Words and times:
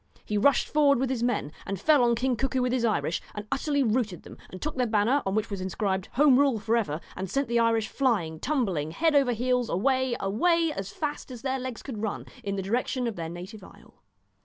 He 0.25 0.35
rushed 0.35 0.67
forward 0.67 0.97
with 0.97 1.11
his 1.11 1.21
men 1.21 1.51
and 1.63 1.79
fell 1.79 2.03
on 2.03 2.15
King 2.15 2.35
Cuckoo 2.35 2.63
with 2.63 2.71
his 2.73 2.83
Irish, 2.83 3.21
and 3.35 3.45
utterly 3.51 3.83
routed 3.83 4.23
them, 4.23 4.35
and 4.49 4.59
took 4.59 4.75
their 4.75 4.87
banner, 4.87 5.21
on 5.27 5.35
which 5.35 5.51
was 5.51 5.61
inscribed' 5.61 6.09
Home 6.13 6.39
Rule 6.39 6.57
for 6.57 6.75
ever,' 6.75 6.99
and 7.15 7.29
sent 7.29 7.47
the 7.47 7.59
Irish 7.59 7.87
flying, 7.87 8.39
tumbling 8.39 8.89
head 8.89 9.13
over 9.13 9.31
heels, 9.33 9.69
away, 9.69 10.15
away, 10.19 10.73
as 10.75 10.89
fast 10.91 11.29
as 11.29 11.43
their 11.43 11.59
legs 11.59 11.83
could 11.83 12.01
run, 12.01 12.25
in 12.43 12.55
the 12.55 12.63
direction 12.63 13.05
of 13.05 13.15
their 13.15 13.29
native 13.29 13.63
isle. 13.63 14.01